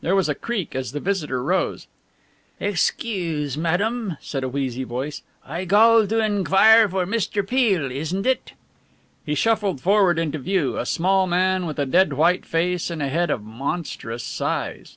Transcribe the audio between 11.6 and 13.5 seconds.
with a dead white face and a head of